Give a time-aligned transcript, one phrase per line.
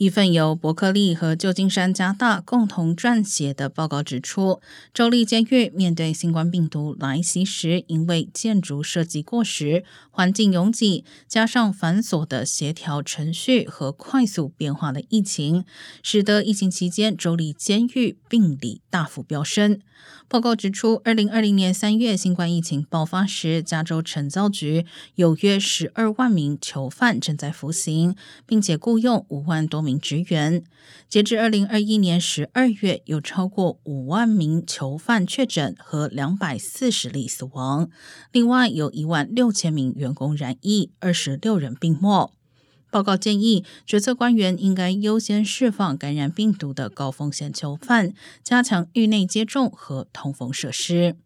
[0.00, 4.62] 一份由伯克利和旧金山加大共同撰写的报告指出，
[4.94, 15.66] 州立监狱面对新冠病毒来袭时，因为建筑设计过时、环境拥挤，加上繁琐的协调程序和快速变化的疫情，
[16.02, 19.82] 使得疫情期间州立监狱病例大幅飙升。
[20.28, 24.86] 报告指出，二零二零年三月新冠疫情爆发时，加州惩教局
[25.16, 30.62] 有约十二万名囚犯正在服刑，并且雇佣五万多名职员。
[31.08, 37.88] 截至二零二一年十二月，有超过五万名囚犯确诊和两百四十例死亡，
[38.30, 42.32] 另外有一万六千名员工染疫，二十六人病没。
[42.92, 51.16] 报告建议，决策官员应该优先释放感染病毒的高风险囚犯，加强狱内接种和通风设施。